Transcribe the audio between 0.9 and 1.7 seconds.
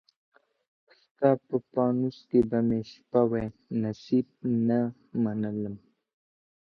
ستا په